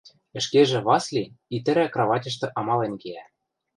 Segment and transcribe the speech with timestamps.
[0.39, 1.23] Ӹшкежӹ Васли
[1.55, 3.23] итӹрӓ краватьышты амален киӓ.